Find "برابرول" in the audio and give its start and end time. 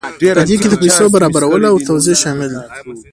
1.15-1.61